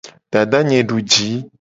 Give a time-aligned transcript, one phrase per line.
[0.31, 1.29] Dadanye duji.